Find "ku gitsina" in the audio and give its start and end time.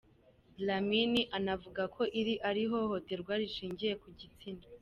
4.01-4.65